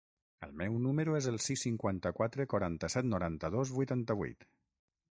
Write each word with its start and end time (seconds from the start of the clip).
El 0.45 0.53
meu 0.61 0.77
número 0.85 1.13
es 1.17 1.27
el 1.33 1.37
sis, 1.49 1.65
cinquanta-quatre, 1.67 2.49
quaranta-set, 2.55 3.13
noranta-dos, 3.13 3.77
vuitanta-vuit. 3.79 4.53